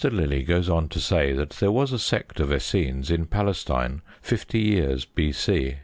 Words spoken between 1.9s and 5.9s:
a sect of Essenes in Palestine fifty years B.C.